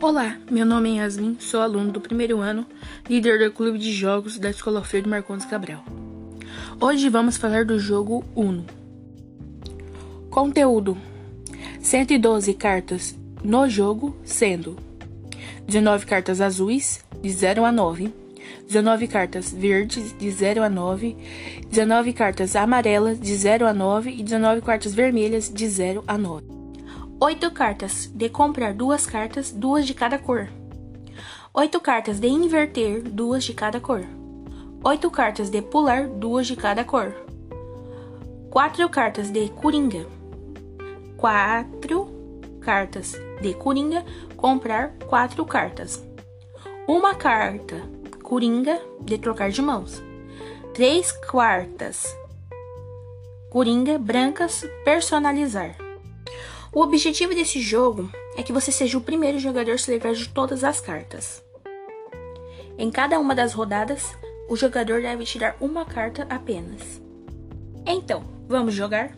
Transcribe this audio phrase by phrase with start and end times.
[0.00, 2.64] Olá, meu nome é Yasmin, sou aluno do primeiro ano,
[3.10, 5.84] líder do clube de jogos da Escola Alfredo Marcondes Cabral.
[6.80, 8.64] Hoje vamos falar do jogo Uno.
[10.30, 10.96] Conteúdo:
[11.80, 14.76] 112 cartas no jogo, sendo
[15.66, 18.12] 19 cartas azuis, de 0 a 9,
[18.68, 21.16] 19 cartas verdes, de 0 a 9,
[21.68, 26.57] 19 cartas amarelas, de 0 a 9 e 19 cartas vermelhas, de 0 a 9.
[27.20, 30.48] 8 cartas de comprar duas cartas, duas de cada cor.
[31.52, 34.04] 8 cartas de inverter, duas de cada cor.
[34.84, 37.12] 8 cartas de pular, duas de cada cor.
[38.50, 40.06] 4 cartas de coringa.
[41.16, 42.08] 4
[42.60, 44.04] cartas de coringa,
[44.36, 46.00] comprar 4 cartas.
[46.86, 47.82] Uma carta
[48.22, 50.00] coringa de trocar de mãos.
[50.72, 52.16] 3 quartas
[53.50, 55.87] coringa brancas personalizar.
[56.72, 60.28] O objetivo desse jogo é que você seja o primeiro jogador a se livrar de
[60.28, 61.42] todas as cartas.
[62.76, 64.16] Em cada uma das rodadas,
[64.48, 67.02] o jogador deve tirar uma carta apenas.
[67.86, 69.16] Então, vamos jogar?